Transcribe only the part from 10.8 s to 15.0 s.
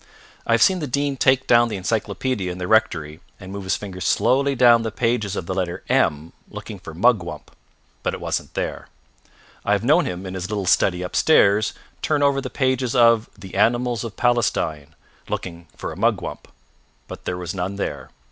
upstairs, turn over the pages of the "Animals of Palestine,"